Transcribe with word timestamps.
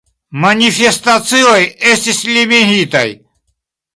Manifestacioj 0.45 1.59
estis 1.91 2.23
limigitaj. 2.31 3.05